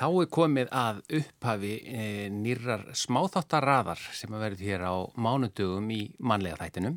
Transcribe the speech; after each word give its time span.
Þá 0.00 0.06
er 0.08 0.28
komið 0.32 0.70
að 0.72 1.00
upphafi 1.18 1.70
e, 1.84 2.04
nýrar 2.32 2.86
smáþáttarraðar 2.96 4.00
sem 4.16 4.32
að 4.32 4.44
verði 4.46 4.70
hér 4.70 4.84
á 4.88 4.96
mánudögum 5.12 5.90
í 5.92 5.98
manlega 6.24 6.56
þættinum. 6.62 6.96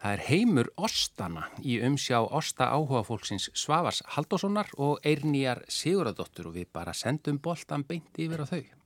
Það 0.00 0.14
er 0.14 0.24
heimur 0.30 0.70
Ostana 0.80 1.44
í 1.60 1.76
umsjá 1.84 2.22
Osta 2.24 2.70
áhuga 2.72 3.04
fólksins 3.04 3.50
Svavars 3.52 4.00
Haldóssonar 4.16 4.72
og 4.80 5.04
Eirnýjar 5.04 5.60
Siguradóttur 5.68 6.48
og 6.48 6.56
við 6.56 6.72
bara 6.72 6.96
sendum 6.96 7.36
boltan 7.36 7.84
beint 7.84 8.16
yfir 8.16 8.40
á 8.40 8.48
þau. 8.48 8.81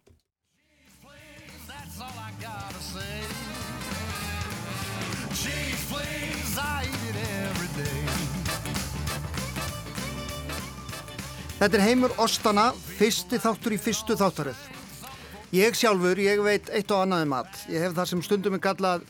Þetta 11.57 11.79
er 11.79 11.83
heimur 11.87 12.13
Ostana, 12.21 12.67
fyrsti 12.99 13.39
þáttur 13.41 13.73
í 13.73 13.77
fyrstu 13.81 14.13
þáttaröð. 14.21 14.59
Ég 15.57 15.79
sjálfur, 15.79 16.19
ég 16.21 16.43
veit 16.45 16.67
eitt 16.69 16.91
og 16.93 17.07
annað 17.07 17.23
um 17.25 17.31
mat. 17.33 17.55
Ég 17.73 17.81
hef 17.81 17.95
það 17.97 18.11
sem 18.11 18.25
stundum 18.27 18.59
er 18.59 18.61
kallað 18.67 19.07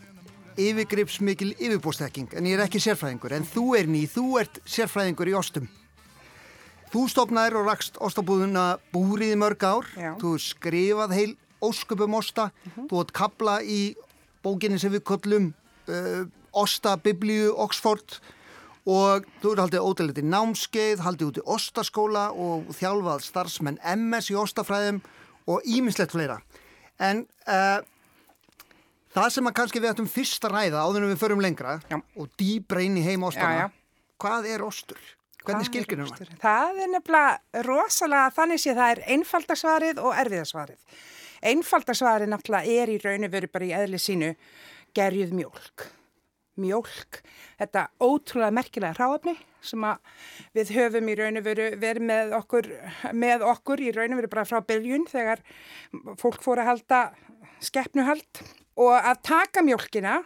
yfirgripsmikil 0.62 1.48
yfirbústekking, 1.56 2.36
en 2.38 2.46
ég 2.46 2.54
er 2.54 2.62
ekki 2.68 2.78
sérfræðingur. 2.84 3.34
En 3.34 3.48
þú 3.50 3.64
er 3.80 3.90
ný, 3.90 4.04
þú 4.06 4.38
ert 4.44 4.60
sérfræðingur 4.62 5.32
í 5.32 5.34
ostum. 5.40 5.66
Þú 6.94 7.02
stopnaðir 7.16 7.58
og 7.58 7.66
rakst 7.66 7.98
ostabúðuna 7.98 8.68
búrið 8.94 9.34
í 9.34 9.40
mörg 9.42 9.66
ár. 9.66 9.90
Já. 9.98 10.12
Þú 10.22 10.36
skrifað 10.46 11.16
heil 11.18 11.34
ósköpum 11.66 12.14
osta. 12.20 12.52
Þú 12.76 13.02
átt 13.02 13.14
kabla 13.24 13.58
í 13.66 13.80
bókinni 14.46 14.78
sem 14.78 14.94
við 14.94 15.02
kollum 15.10 15.50
uh, 15.90 16.22
Osta 16.54 16.94
Biblíu 16.94 17.56
Oxford 17.58 18.20
og 18.86 19.26
þú 19.42 19.52
eru 19.52 19.64
haldið 19.64 19.86
ótrúlega 19.88 20.22
námskeið, 20.22 21.02
haldið 21.02 21.30
út 21.30 21.40
í 21.40 21.44
Ostaskóla 21.56 22.28
og 22.30 22.70
þjálfað 22.78 23.24
starfsmenn 23.26 23.80
MS 23.82 24.30
í 24.30 24.38
Ostafræðum 24.38 25.02
og 25.50 25.66
ímislegt 25.66 26.14
fleira. 26.14 26.38
En 27.02 27.24
uh, 27.50 27.82
það 29.16 29.32
sem 29.34 29.50
að 29.50 29.56
kannski 29.58 29.82
við 29.82 29.92
ættum 29.92 30.10
fyrst 30.10 30.46
að 30.46 30.54
ræða 30.54 30.84
áður 30.86 31.06
en 31.06 31.12
við 31.12 31.20
förum 31.24 31.42
lengra 31.42 31.80
Já. 31.90 31.98
og 31.98 32.30
dýbra 32.38 32.84
inn 32.86 32.96
í 33.00 33.04
heim 33.04 33.26
Ostana, 33.26 33.66
Já, 33.66 33.66
já. 33.66 34.14
hvað 34.22 34.50
er 34.54 34.66
Ostur? 34.66 35.02
Hvernig 35.46 35.68
skilgjörnum 35.68 36.08
er 36.10 36.22
það? 36.22 36.38
Það 36.42 36.80
er 36.82 36.88
nefnilega 36.90 37.62
rosalega 37.66 38.30
þannig 38.34 38.62
sé 38.62 38.72
það 38.74 38.94
er 38.94 39.02
einfaldasvarið 39.14 40.00
og 40.02 40.16
erfiðasvarið. 40.24 40.96
Einfaldasvarið 41.46 42.32
náttúrulega 42.32 42.80
er 42.82 42.90
í 42.90 42.96
raun 43.04 43.28
og 43.28 43.34
veru 43.36 43.50
bara 43.52 43.68
í 43.68 43.74
eðli 43.76 44.00
sínu 44.02 44.32
gerjuð 44.96 45.36
mjólk. 45.38 45.86
Mjólk, 46.56 47.20
þetta 47.60 47.82
ótrúlega 48.00 48.54
merkilega 48.56 48.96
ráafni 48.96 49.34
sem 49.66 49.82
við 50.56 50.70
höfum 50.76 51.10
í 51.12 51.16
raun 51.18 51.40
og 51.40 51.44
veru 51.44 51.66
verið 51.80 52.06
með 52.08 52.32
okkur, 52.38 52.68
með 53.12 53.44
okkur 53.44 53.82
í 53.84 53.90
raun 53.92 54.14
og 54.14 54.22
veru 54.22 54.30
bara 54.32 54.46
frá 54.48 54.62
byljun 54.64 55.04
þegar 55.10 55.42
fólk 56.20 56.40
fór 56.44 56.62
að 56.62 56.70
halda 56.70 57.00
skeppnuhald 57.64 58.40
og 58.80 58.94
að 58.96 59.20
taka 59.28 59.64
mjólkina 59.66 60.20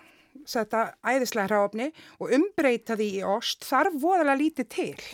þetta 0.47 0.85
æðislega 1.03 1.51
hráfni 1.51 1.91
og 2.19 2.35
umbreyta 2.37 2.97
því 2.99 3.09
í 3.19 3.27
ost 3.27 3.67
þarf 3.67 3.99
voðalega 4.03 4.39
lítið 4.41 4.71
til. 4.71 5.09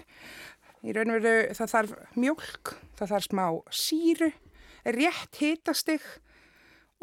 Í 0.86 0.94
raun 0.94 1.14
og 1.16 1.24
veru 1.24 1.56
það 1.56 1.72
þarf 1.72 1.96
mjólk, 2.20 2.74
það 2.98 3.12
þarf 3.14 3.28
smá 3.30 3.46
síru, 3.72 4.30
rétt 4.84 5.40
hitastig 5.40 6.04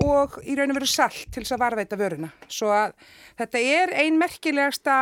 og 0.02 0.40
í 0.44 0.56
raun 0.58 0.72
og 0.74 0.78
veru 0.80 0.88
salt 0.90 1.28
til 1.32 1.44
þess 1.44 1.54
að 1.58 1.62
varveita 1.62 2.00
vöruna. 2.00 2.32
Svo 2.50 2.72
að 2.74 2.96
þetta 3.38 3.60
er 3.62 3.94
ein 4.04 4.18
merkilegasta 4.18 4.96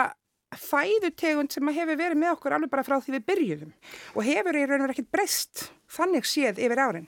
fæðutegund 0.51 1.53
sem 1.53 1.69
hefur 1.71 1.95
verið 1.99 2.19
með 2.19 2.33
okkur 2.35 2.55
alveg 2.57 2.71
bara 2.73 2.83
frá 2.83 2.97
því 2.99 3.13
við 3.15 3.25
byrjuðum 3.29 3.71
og 4.19 4.25
hefur 4.27 4.57
í 4.59 4.65
raun 4.67 4.81
og 4.81 4.85
veru 4.87 4.95
ekkert 4.97 5.11
breyst 5.15 5.65
þannig 5.95 6.27
séð 6.27 6.59
yfir 6.59 6.81
árin. 6.83 7.07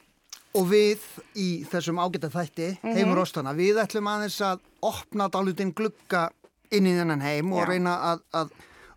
Og 0.53 0.67
við 0.69 1.01
í 1.35 1.47
þessum 1.65 1.97
ágæta 1.99 2.29
þætti, 2.29 2.77
Mhm. 2.83 2.93
heimur 2.95 3.19
Ostana, 3.23 3.53
við 3.57 3.79
ætlum 3.81 4.07
aðeins 4.07 4.39
að 4.39 4.59
opna 4.81 5.27
dálítinn 5.29 5.73
glugga 5.73 6.29
inn 6.71 6.85
í 6.85 6.93
þennan 6.95 7.21
heim 7.21 7.51
og 7.53 7.65
Já. 7.65 7.69
reyna 7.69 7.95
að, 8.13 8.19
að 8.33 8.51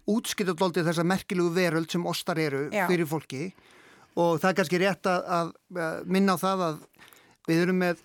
útskýta 0.06 0.54
dálítið 0.54 0.86
þessa 0.92 1.04
merkilegu 1.04 1.50
veröld 1.56 1.90
sem 1.90 2.04
ostar 2.06 2.38
eru 2.38 2.68
Já. 2.70 2.86
fyrir 2.86 3.06
fólki 3.06 3.52
og 4.16 4.38
það 4.40 4.48
er 4.50 4.54
kannski 4.60 4.78
rétt 4.78 5.02
að, 5.10 5.52
að 5.72 6.04
minna 6.06 6.36
á 6.36 6.38
það 6.38 6.62
að 6.68 6.78
við 7.48 7.62
erum 7.66 7.78
með 7.82 7.96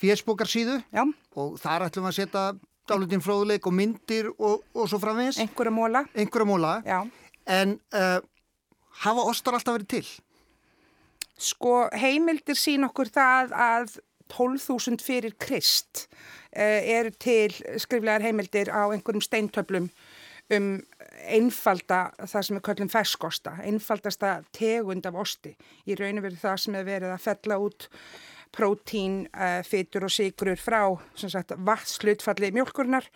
fésbókarsíðu 0.00 0.80
Já, 0.94 1.04
og 1.36 1.58
þar 1.62 1.88
ætlum 1.88 2.06
við 2.06 2.12
að 2.12 2.18
setja 2.20 2.44
dálítinn 2.86 3.24
fróðuleik 3.24 3.66
og 3.66 3.74
myndir 3.74 4.30
og, 4.36 4.62
og 4.74 4.90
svo 4.90 5.00
framvegis, 5.02 5.40
einhverja 5.42 5.74
móla. 5.74 6.04
einhverja 6.14 6.48
móla 6.48 6.74
Já. 6.86 7.00
en 7.46 7.76
uh, 7.94 8.20
hafa 9.02 9.26
ostar 9.30 9.58
alltaf 9.58 9.78
verið 9.78 9.90
til? 9.96 10.06
Sko 11.36 11.86
heimildir 11.92 12.56
sín 12.56 12.86
okkur 12.86 13.10
það 13.12 13.56
að 13.56 13.98
12.000 14.32 15.02
fyrir 15.04 15.36
Krist 15.38 16.06
uh, 16.06 16.80
eru 16.80 17.12
til 17.18 17.54
skriflegar 17.82 18.24
heimildir 18.24 18.72
á 18.72 18.88
einhverjum 18.88 19.24
steintöflum 19.24 19.90
um 20.54 20.70
einfalda 21.26 22.12
það 22.22 22.44
sem 22.46 22.56
við 22.56 22.64
köllum 22.68 22.90
ferskosta, 22.92 23.56
einfaldasta 23.66 24.36
tegund 24.54 25.06
af 25.08 25.18
osti. 25.18 25.56
Í 25.90 25.96
raun 25.98 26.20
og 26.20 26.26
veru 26.28 26.38
það 26.38 26.60
sem 26.62 26.76
er 26.78 26.86
verið 26.86 27.14
að 27.14 27.24
fella 27.24 27.58
út 27.62 27.88
prótín, 28.56 29.24
uh, 29.36 29.60
fytur 29.66 30.08
og 30.08 30.12
sigrur 30.12 30.60
frá 30.60 30.82
sem 31.18 31.32
sagt, 31.32 31.54
vatslutfalli 31.66 32.52
mjölkurnar. 32.56 33.08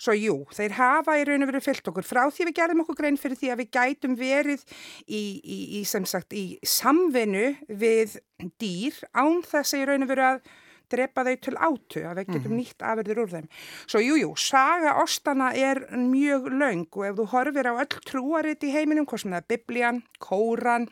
Svo 0.00 0.14
jú, 0.16 0.40
þeir 0.54 0.74
hafa 0.78 1.14
í 1.20 1.24
raun 1.28 1.46
og 1.46 1.52
veru 1.52 1.62
fyllt 1.62 1.86
okkur 1.90 2.06
frá 2.06 2.24
því 2.26 2.48
við 2.48 2.56
gerðum 2.58 2.82
okkur 2.82 2.98
grein 2.98 3.18
fyrir 3.20 3.38
því 3.38 3.52
að 3.52 3.60
við 3.62 3.70
gætum 3.76 4.18
verið 4.18 4.64
í, 5.06 5.22
í, 5.38 5.58
í, 5.78 5.82
sagt, 5.86 6.34
í 6.34 6.58
samvinnu 6.66 7.54
við 7.70 8.18
dýr 8.60 8.98
án 9.14 9.40
þess 9.46 9.76
að 9.76 9.84
í 9.84 9.88
raun 9.90 10.06
og 10.06 10.10
veru 10.10 10.28
að 10.32 10.44
drepa 10.92 11.24
þau 11.26 11.34
til 11.40 11.54
átu, 11.56 12.02
að 12.04 12.20
við 12.20 12.30
getum 12.34 12.56
nýtt 12.58 12.84
afurður 12.84 13.22
úr 13.24 13.32
þeim. 13.32 13.48
Svo 13.86 14.02
jú, 14.04 14.18
jú, 14.20 14.30
saga 14.38 14.96
ostana 15.02 15.50
er 15.56 15.80
mjög 15.96 16.50
löng 16.52 16.86
og 16.90 17.06
ef 17.08 17.18
þú 17.20 17.28
horfir 17.32 17.70
á 17.70 17.74
öll 17.74 18.00
trúarit 18.04 18.66
í 18.66 18.72
heiminum, 18.74 19.08
hvað 19.08 19.24
sem 19.24 19.34
það 19.34 19.40
er 19.40 19.50
Biblian, 19.54 20.02
Kóran, 20.22 20.88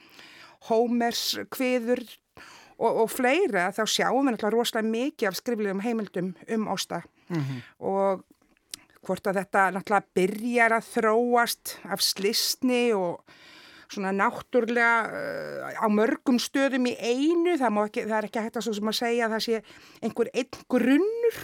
Hómers, 0.69 1.25
Kviður 1.53 2.05
og, 2.82 3.04
og 3.04 3.09
fleira, 3.12 3.70
þá 3.75 3.82
sjáum 3.87 4.26
við 4.26 4.34
náttúrulega 4.34 4.56
rosalega 4.56 4.93
mikið 4.93 5.31
af 5.31 5.38
skriflegum 5.38 5.82
heimildum 5.84 6.34
um 6.56 6.69
osta 6.75 7.03
og 7.78 8.26
hvort 9.03 9.26
að 9.26 9.41
þetta 9.43 9.65
náttúrulega 9.75 10.15
byrjar 10.19 10.76
að 10.76 10.91
þróast 10.93 11.76
af 11.91 12.04
slistni 12.04 12.84
og 12.94 13.22
svona 13.93 14.12
náttúrlega 14.16 14.93
uh, 15.09 15.82
á 15.84 15.87
mörgum 15.93 16.38
stöðum 16.41 16.88
í 16.88 16.94
einu, 16.97 17.56
það, 17.60 17.81
ekki, 17.87 18.06
það 18.06 18.16
er 18.19 18.28
ekki 18.28 18.44
að 18.44 18.62
svo 18.65 18.76
sem 18.78 18.93
að 18.93 18.99
segja 19.00 19.26
að 19.26 19.34
það 19.37 19.44
sé 19.47 19.60
einhver 20.06 20.32
einn 20.32 20.64
grunnur. 20.75 21.43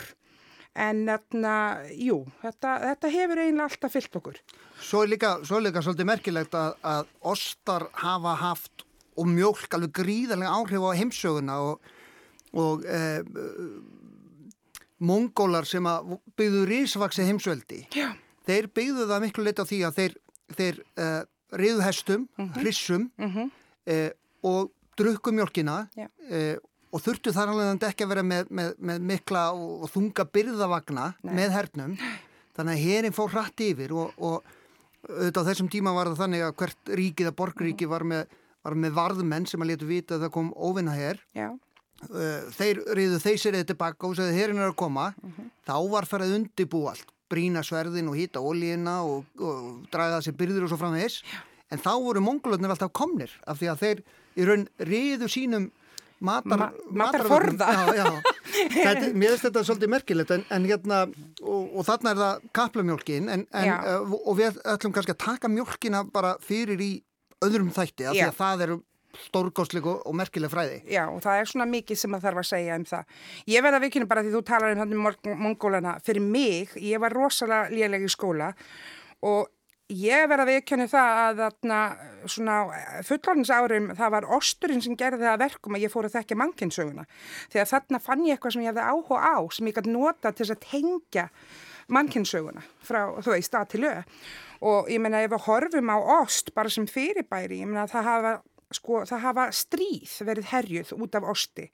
En 0.79 1.01
þarna, 1.09 1.53
jú, 1.99 2.21
þetta, 2.39 2.73
þetta 2.85 3.09
hefur 3.11 3.41
eiginlega 3.43 3.65
alltaf 3.67 3.95
fyllt 3.97 4.19
okkur. 4.21 4.37
Svo 4.79 5.01
er 5.03 5.11
líka, 5.11 5.31
svo 5.43 5.59
er 5.59 5.65
líka 5.65 5.83
svolítið 5.83 6.07
merkilegt 6.07 6.55
að, 6.55 6.77
að 6.87 7.09
ostar 7.33 7.89
hafa 7.99 8.37
haft 8.39 8.85
og 9.19 9.31
mjólk 9.31 9.75
alveg 9.77 9.95
gríðarlega 9.99 10.55
áhrif 10.55 10.85
á 10.87 10.99
heimsöguna 10.99 11.59
og, 11.67 11.91
og 12.55 12.87
eh, 12.87 13.21
mongólar 14.99 15.67
sem 15.69 15.87
að 15.87 16.17
byggðu 16.39 16.65
risvaksi 16.69 17.27
heimsveldi 17.27 17.85
Já. 17.95 18.13
þeir 18.49 18.71
byggðu 18.75 19.07
það 19.11 19.27
miklu 19.27 19.47
leita 19.47 19.67
á 19.67 19.71
því 19.71 19.83
að 19.87 19.99
þeir, 19.99 20.17
þeir 20.59 20.81
uh, 20.99 21.21
riðu 21.59 21.85
hestum, 21.87 22.27
hrissum 22.59 23.11
Mm 23.19 23.51
uh, 23.89 24.11
og 24.49 24.69
drukku 24.99 25.33
mjólkina 25.35 25.89
Já. 25.99 26.07
uh, 26.07 26.57
og 26.95 27.03
þurftu 27.03 27.33
þar 27.35 27.51
alveg 27.53 27.85
ekki 27.89 28.05
að 28.07 28.13
vera 28.13 28.23
með, 28.23 28.51
með, 28.55 28.75
með 28.79 29.07
mikla 29.11 29.43
og, 29.53 29.83
og 29.85 29.91
þunga 29.93 30.25
byrðavagna 30.35 31.07
Nei. 31.27 31.33
með 31.41 31.55
hernum 31.57 31.97
þannig 32.57 32.75
að 32.75 32.85
herin 32.85 33.17
fór 33.17 33.33
hratt 33.35 33.63
yfir 33.63 33.95
og, 33.95 34.15
og 34.19 34.47
auðvitað 35.09 35.43
á 35.43 35.49
þessum 35.51 35.71
tíma 35.73 35.95
var 35.97 36.11
það 36.11 36.23
þannig 36.23 36.45
að 36.47 36.55
hvert 36.63 36.93
ríkið 37.01 37.31
að 37.31 37.37
borgríki 37.39 37.89
var 37.91 38.05
með, 38.09 38.33
var 38.69 38.77
með 38.85 38.95
varðmenn 39.01 39.49
sem 39.51 39.65
að 39.65 39.73
letu 39.73 39.89
vita 39.89 40.17
að 40.19 40.27
það 40.29 40.35
kom 40.39 40.53
óvinna 40.55 40.95
hér 40.95 41.19
uh, 42.13 42.49
þeir 42.55 42.83
riðu 42.95 43.19
þeir 43.25 43.39
sér 43.43 43.59
eða 43.59 43.71
tilbaka 43.73 44.07
og 44.13 44.17
segði 44.21 44.37
herin 44.39 44.61
er 44.63 44.71
að 44.71 44.77
koma. 44.85 45.09
Þá 45.67 45.75
var 45.97 46.07
farið 46.09 46.37
undibú 46.43 46.85
allt 46.93 47.11
brína 47.29 47.61
sverðin 47.67 48.07
og 48.09 48.17
hýta 48.17 48.41
ólíina 48.41 49.01
og, 49.05 49.27
og 49.37 49.83
draga 49.93 50.15
það 50.19 50.29
sér 50.31 50.37
byrður 50.39 50.65
og 50.65 50.71
svo 50.73 50.79
framvegis. 50.81 51.19
En 51.69 51.83
þá 51.85 51.91
voru 52.01 52.23
mongolöfnir 52.25 52.73
alltaf 52.73 52.95
komnir 52.97 53.35
af 53.45 53.59
því 53.61 53.67
að 53.75 53.83
þeir 53.83 53.99
í 54.39 54.47
raun 54.49 54.63
riðu 54.89 55.29
sínum 55.29 55.67
matar, 56.25 56.59
Ma- 56.63 56.71
matarforða. 57.03 57.67
Þetta, 58.73 59.11
mér 59.13 59.35
finnst 59.35 59.45
þetta 59.45 59.65
svolítið 59.69 59.93
merkilegt 59.93 60.33
en, 60.35 60.45
en 60.57 60.65
hérna 60.71 61.03
og, 61.05 61.69
og 61.79 61.85
þarna 61.87 62.15
er 62.15 62.23
það 62.23 62.47
kaplamjólkin 62.59 63.29
en, 63.35 63.45
en, 63.53 63.69
uh, 63.93 64.17
og 64.25 64.39
við 64.41 64.57
ætlum 64.73 64.95
kannski 64.97 65.15
að 65.15 65.21
taka 65.27 65.51
mjólkina 65.53 66.01
bara 66.15 66.33
fyrir 66.43 66.81
í 66.83 66.91
öðrum 67.45 67.73
þætti 67.75 68.09
af 68.09 68.17
því 68.17 68.29
að 68.29 68.39
það 68.39 68.65
eru 68.67 68.79
stórgóðsleg 69.19 69.87
og, 69.89 70.15
merkileg 70.15 70.51
fræði 70.53 70.81
já, 70.93 71.03
og 71.09 71.23
það 71.25 71.41
er 71.41 71.51
svona 71.51 71.67
mikið 71.71 71.99
sem 71.99 72.15
að 72.15 72.25
þarf 72.27 72.41
að 72.43 72.49
segja 72.51 72.79
um 72.79 72.89
það. 72.89 73.21
Ég 73.49 73.65
verða 73.65 73.83
vikinu 73.83 74.09
bara 74.11 74.25
því 74.25 74.35
þú 74.35 74.43
talar 74.47 74.75
um 74.75 74.83
þannig 74.83 75.39
mongólana. 75.45 75.95
Fyrir 76.05 76.25
mig, 76.25 76.75
ég 76.77 77.01
var 77.03 77.17
rosalega 77.17 77.73
léleg 77.73 78.05
í 78.05 78.11
skóla 78.13 78.53
og 79.27 79.49
ég 79.89 80.27
verði 80.29 80.45
að 80.45 80.51
viðkjöna 80.53 80.87
það 80.93 81.19
að 81.23 81.39
þarna 81.43 81.79
svona 82.29 82.57
fullorins 83.09 83.53
árum 83.53 83.87
það 83.97 84.13
var 84.13 84.27
osturinn 84.37 84.85
sem 84.85 84.97
gerði 85.01 85.25
það 85.25 85.41
verkum 85.47 85.79
að 85.79 85.87
ég 85.87 85.93
fór 85.95 86.09
að 86.09 86.19
þekka 86.19 86.39
mannkynsöguna 86.43 87.07
þegar 87.49 87.71
þarna 87.73 88.03
fann 88.05 88.27
ég 88.27 88.37
eitthvað 88.37 88.55
sem 88.55 88.67
ég 88.67 88.75
hefði 88.75 88.85
áhuga 88.85 89.33
á 89.33 89.37
sem 89.57 89.71
ég 89.71 89.79
gæti 89.79 89.95
nota 89.95 90.35
til 90.37 90.49
að 90.51 90.61
tengja 90.67 91.27
mannkynsöguna 91.93 92.63
frá 92.85 93.03
þú 93.23 93.35
veist 93.35 93.57
að 93.57 93.73
til 93.75 93.85
auð 93.89 94.21
og 94.69 94.89
ég 94.91 95.03
menna 95.03 95.23
ef 95.23 95.33
við 95.35 95.45
horfum 95.47 95.93
á 95.95 95.99
ost 96.21 96.53
bara 96.57 96.71
sem 96.73 96.87
fyrirbæri, 96.91 97.61
ég 97.63 97.69
menna 97.71 97.87
það 97.91 98.09
hafa 98.11 98.33
sko 98.75 99.03
það 99.09 99.23
hafa 99.25 99.45
stríð 99.57 100.15
verið 100.29 100.49
herjuð 100.51 100.95
út 100.99 101.17
af 101.17 101.27
osti. 101.33 101.67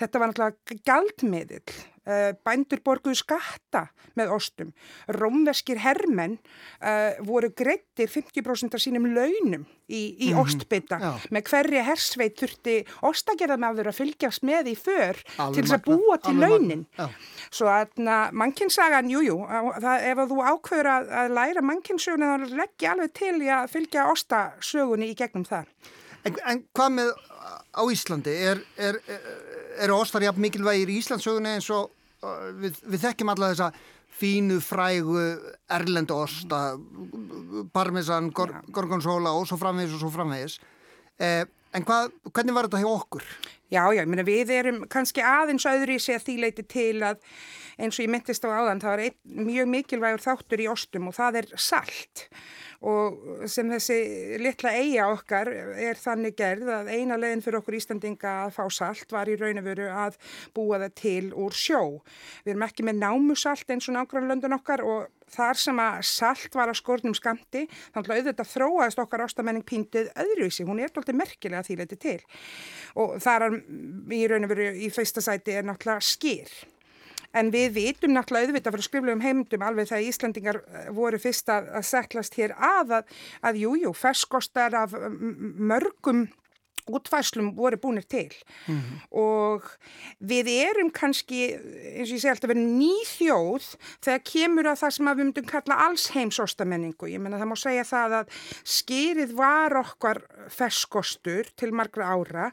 Þetta 0.00 0.20
var 0.20 0.32
náttúrulega 0.32 0.78
galdmiðil, 0.88 1.74
uh, 2.08 2.30
bændur 2.42 2.82
borguðu 2.84 3.20
skatta 3.20 3.84
með 4.18 4.34
ostum. 4.36 4.72
Rómveskir 5.18 5.82
hermenn 5.84 6.38
uh, 6.82 7.20
voru 7.26 7.52
greittir 7.54 8.10
50% 8.10 8.74
af 8.74 8.82
sínum 8.82 9.06
launum 9.14 9.68
í, 9.92 10.02
í 10.16 10.30
mm 10.30 10.36
-hmm. 10.36 10.42
ostbytta. 10.42 10.98
Með 11.30 11.48
hverja 11.50 11.84
hersveit 11.86 12.36
þurfti 12.40 12.76
ostagerðamaður 13.10 13.92
að 13.92 13.98
fylgjast 14.00 14.46
með 14.48 14.72
í 14.72 14.76
för 14.76 15.20
Alveg 15.36 15.54
til 15.54 15.64
þess 15.64 15.76
að 15.78 15.84
búa 15.88 16.18
til 16.22 16.36
launin. 16.40 16.84
Svo 17.52 17.68
að 17.68 17.98
mannkynnsagan, 18.32 19.10
jújú, 19.12 19.40
ef 19.46 20.22
þú 20.28 20.38
ákveður 20.42 20.92
að, 20.96 21.10
að 21.22 21.34
læra 21.38 21.66
mannkynnssöguna 21.70 22.32
þá 22.32 22.56
leggja 22.62 22.94
alveg 22.94 23.12
til 23.18 23.34
að 23.48 23.68
fylgja 23.72 24.08
ostasögunni 24.12 25.12
í 25.12 25.18
gegnum 25.18 25.44
það. 25.44 25.68
En, 26.22 26.36
en 26.46 26.64
hvað 26.70 26.90
með 26.96 27.12
á 27.72 27.82
Íslandi? 27.90 28.34
Er, 28.50 28.60
er, 28.76 28.98
er, 29.10 29.24
er 29.84 29.94
ostar 29.94 30.24
jafn 30.24 30.42
mikilvægir 30.44 30.92
í 30.92 31.00
Íslandsögunni 31.00 31.56
eins 31.56 31.68
og 31.74 31.90
uh, 32.22 32.50
við, 32.60 32.78
við 32.86 33.04
þekkjum 33.06 33.32
alla 33.34 33.50
þessa 33.52 33.72
fínu, 34.12 34.60
frægu, 34.64 35.16
erlendu 35.72 36.18
osta, 36.22 36.60
parmesan, 37.72 38.30
gor, 38.36 38.52
gorgonzola 38.74 39.32
og 39.36 39.48
svo 39.48 39.58
framvegis 39.60 39.96
og 39.96 40.04
svo 40.04 40.12
framvegis. 40.14 40.58
Eh, 41.22 41.42
en 41.72 41.86
hvað, 41.88 42.12
hvernig 42.30 42.56
var 42.56 42.68
þetta 42.68 42.82
hjá 42.82 42.90
okkur? 42.92 43.26
Já, 43.72 43.86
já, 43.88 44.02
ég 44.02 44.08
meina 44.10 44.24
við 44.26 44.52
erum 44.52 44.82
kannski 44.92 45.24
aðeins 45.24 45.64
öðru 45.68 45.96
í 45.96 46.02
sig 46.02 46.18
að 46.18 46.26
því 46.26 46.34
leiti 46.42 46.64
til 46.68 47.04
að 47.08 47.22
eins 47.80 47.96
og 47.96 48.04
ég 48.04 48.12
myndist 48.12 48.44
á 48.44 48.52
áðan, 48.52 48.82
það 48.82 48.92
var 48.92 49.04
ein, 49.06 49.16
mjög 49.48 49.70
mikilvægur 49.72 50.24
þáttur 50.26 50.60
í 50.60 50.68
ostum 50.68 51.08
og 51.08 51.16
það 51.16 51.40
er 51.40 51.48
salt 51.56 52.26
og 52.82 53.46
sem 53.50 53.70
þessi 53.70 53.96
litla 54.42 54.72
eiga 54.74 55.06
okkar 55.12 55.50
er 55.52 55.98
þannig 56.00 56.36
gerð 56.38 56.70
að 56.74 56.90
eina 56.90 57.18
leginn 57.20 57.42
fyrir 57.44 57.60
okkur 57.60 57.78
Íslandinga 57.78 58.34
að 58.46 58.54
fá 58.56 58.62
salt 58.74 59.14
var 59.14 59.30
í 59.30 59.36
raun 59.38 59.60
og 59.60 59.66
veru 59.68 59.88
að 59.88 60.18
búa 60.56 60.80
það 60.82 60.94
til 60.98 61.24
úr 61.38 61.54
sjó. 61.56 61.82
Við 62.42 62.54
erum 62.54 62.66
ekki 62.66 62.86
með 62.88 63.02
námusalt 63.04 63.70
eins 63.70 63.88
og 63.90 63.96
nágrannlöndun 63.98 64.58
okkar 64.58 64.82
og 64.86 65.06
þar 65.32 65.60
sem 65.62 65.78
að 65.80 66.02
salt 66.10 66.58
var 66.58 66.72
að 66.72 66.80
skornum 66.82 67.16
skamti 67.16 67.64
þannig 67.94 68.10
að 68.10 68.18
auðvitað 68.18 68.52
þróaðist 68.52 69.00
okkar 69.04 69.24
ástamenning 69.28 69.64
píntið 69.68 70.10
öðruvísi, 70.18 70.66
hún 70.68 70.82
er 70.82 70.90
alltaf 70.90 71.16
merkilega 71.16 71.64
því 71.66 71.78
leiti 71.80 72.00
til. 72.02 72.18
Og 72.98 73.16
þar 73.22 73.48
í 73.52 74.22
raun 74.28 74.48
og 74.48 74.52
veru 74.52 74.68
í 74.74 74.92
fyrsta 74.92 75.24
sæti 75.24 75.56
er 75.56 75.66
náttúrulega 75.68 76.04
skýr 76.04 76.52
En 77.32 77.48
við 77.54 77.72
vitum 77.78 78.12
náttúrulega 78.12 78.50
auðvitað 78.50 78.76
frá 78.76 78.86
skriflegum 78.86 79.24
heimdum 79.24 79.64
alveg 79.64 79.88
þegar 79.88 80.08
Íslandingar 80.08 80.60
eh, 80.62 80.90
voru 80.92 81.20
fyrst 81.22 81.48
að, 81.52 81.70
að 81.78 81.88
settlast 81.88 82.36
hér 82.36 82.56
að 82.58 82.98
að, 82.98 83.16
að 83.48 83.60
jújú, 83.62 83.82
jú, 83.86 83.94
ferskostar 83.96 84.76
af 84.76 84.92
mörgum 84.92 86.26
útfæslum 86.90 87.52
voru 87.56 87.78
búinir 87.78 88.06
til 88.08 88.32
mm 88.66 88.78
-hmm. 88.78 89.18
og 89.18 89.62
við 90.20 90.48
erum 90.48 90.90
kannski, 90.90 91.54
eins 91.96 92.10
og 92.10 92.16
ég 92.16 92.20
segi 92.20 92.28
alltaf 92.28 92.50
verið 92.50 92.68
nýþjóð 92.82 93.64
þegar 94.04 94.22
kemur 94.32 94.66
að 94.66 94.80
það 94.82 94.90
sem 94.90 95.06
við 95.06 95.16
myndum 95.24 95.46
kalla 95.46 95.74
alls 95.86 96.10
heimsóstamenningu 96.10 97.06
ég 97.06 97.20
menna 97.20 97.38
það 97.38 97.50
má 97.52 97.56
segja 97.56 97.84
það 97.84 98.12
að 98.20 98.26
skýrið 98.64 99.32
var 99.34 99.76
okkar 99.76 100.22
ferskostur 100.48 101.44
til 101.56 101.72
margra 101.72 102.04
ára 102.04 102.52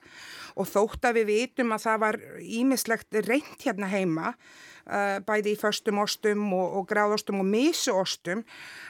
og 0.55 0.67
þótt 0.67 1.05
að 1.05 1.13
við 1.13 1.25
vitum 1.25 1.71
að 1.71 1.81
það 1.81 1.99
var 1.99 2.19
ímislegt 2.39 3.13
reynt 3.13 3.59
hérna 3.65 3.87
heima 3.87 4.35
Uh, 4.89 5.19
bæði 5.21 5.51
í 5.53 5.57
förstum 5.59 5.99
ostum 6.01 6.47
og, 6.57 6.79
og 6.79 6.85
gráðostum 6.89 7.43
og 7.43 7.45
mísuostum 7.45 8.39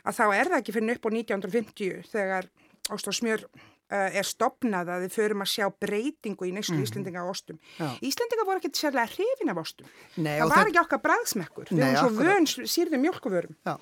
að 0.07 0.15
þá 0.15 0.25
er 0.31 0.47
það 0.47 0.59
ekki 0.61 0.75
fyrir 0.77 0.93
upp 0.95 1.07
á 1.09 1.09
1950 1.11 2.05
þegar 2.07 2.47
ost 2.95 3.09
og 3.11 3.17
smjör 3.17 3.43
uh, 3.43 3.78
er 3.89 4.27
stopnað 4.27 4.91
að 4.93 5.05
við 5.05 5.15
förum 5.15 5.43
að 5.45 5.51
sjá 5.53 5.65
breytingu 5.81 6.49
í 6.49 6.53
neyslu 6.55 6.77
mm. 6.77 6.83
Íslendinga 6.85 7.23
á 7.25 7.27
ostum. 7.29 7.59
Já. 7.79 7.87
Íslendinga 8.05 8.45
voru 8.47 8.61
ekki 8.61 8.73
sérlega 8.77 9.09
hrifin 9.15 9.53
af 9.53 9.61
ostum. 9.63 9.89
Nei, 10.17 10.35
það 10.41 10.53
var 10.53 10.71
ekki 10.71 10.83
okkar 10.83 11.01
bræðsmekkur. 11.07 11.71
Við 11.73 11.85
erum 11.87 11.97
svo 12.03 12.27
vön 12.29 12.69
sýrðum 12.75 13.05
mjölkuvörum. 13.07 13.57
Já. 13.65 13.77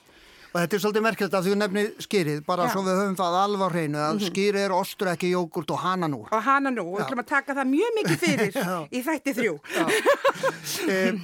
Og 0.54 0.62
þetta 0.62 0.78
er 0.78 0.82
svolítið 0.82 1.04
merkilegt 1.06 1.36
að 1.38 1.48
þú 1.48 1.56
nefnir 1.60 1.90
skýrið, 2.04 2.40
bara 2.48 2.68
Já. 2.68 2.72
svo 2.74 2.84
við 2.86 3.00
höfum 3.02 3.18
það 3.20 3.38
alveg 3.42 3.64
á 3.68 3.70
hreinu, 3.74 3.98
að 3.98 4.14
mm 4.14 4.20
-hmm. 4.20 4.30
skýrið 4.32 4.64
er 4.64 4.74
ostur 4.78 5.08
ekki 5.12 5.32
jógurt 5.34 5.72
og 5.72 5.80
hana 5.80 6.08
nú. 6.08 6.22
Og 6.32 6.44
hana 6.44 6.72
nú, 6.72 6.86
og 6.88 6.98
við 6.98 7.06
ætlum 7.06 7.24
að 7.24 7.30
taka 7.34 7.54
það 7.54 7.68
mjög 7.74 7.92
mikið 7.98 8.18
fyrir 8.18 8.54
í 8.98 9.00
þætti 9.08 9.34
þrjú. 9.38 9.54
e, 10.88 11.20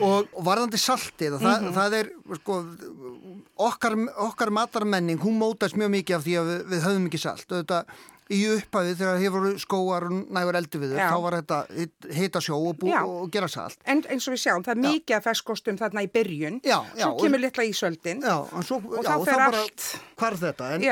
og, 0.00 0.28
og 0.32 0.44
varðandi 0.46 0.78
saltið, 0.78 1.38
það, 1.42 1.58
mm 1.60 1.68
-hmm. 1.68 1.74
það 1.74 1.92
er, 2.00 2.06
sko, 2.40 2.64
okkar, 3.56 3.94
okkar 4.16 4.50
matarmenning, 4.50 5.20
hún 5.20 5.38
mótast 5.38 5.76
mjög 5.76 5.90
mikið 5.90 6.16
af 6.16 6.22
því 6.22 6.34
að 6.38 6.46
við, 6.50 6.60
við 6.70 6.80
höfum 6.86 7.06
ekki 7.06 7.18
salt. 7.18 7.46
Þetta, 7.48 7.84
í 8.32 8.40
upphæði 8.56 8.96
þegar 8.98 9.22
hefur 9.22 9.48
skóar 9.62 10.08
nægur 10.10 10.58
eldi 10.58 10.82
við 10.82 10.94
þau, 10.96 11.00
þá 11.04 11.16
var 11.26 11.38
þetta 11.40 11.60
hita 12.18 12.42
sjó 12.44 12.58
og, 12.72 12.84
og 12.88 13.32
gera 13.34 13.48
salt. 13.52 13.78
En 13.84 14.04
eins 14.08 14.28
og 14.28 14.36
við 14.36 14.44
sjáum, 14.46 14.66
það 14.66 14.74
er 14.76 14.82
mikið 14.86 15.18
af 15.18 15.26
ferskostum 15.28 15.80
þarna 15.80 16.04
í 16.06 16.12
byrjun, 16.12 16.60
já, 16.64 16.78
já, 16.96 17.06
svo 17.06 17.16
kemur 17.20 17.42
litla 17.42 17.66
ísöldin 17.68 18.22
og 18.28 18.52
þá 18.62 19.14
fer 19.28 19.46
allt. 19.48 19.88
Hvar 20.20 20.38
þetta? 20.42 20.70
En, 20.76 20.86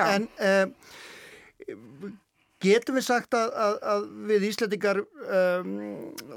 en 0.50 0.74
um, 1.70 2.18
getum 2.60 2.98
við 2.98 3.06
sagt 3.06 3.34
að, 3.36 3.52
að, 3.56 3.76
að 3.92 4.08
við 4.28 4.46
Íslandingar 4.50 5.00
um, 5.00 5.76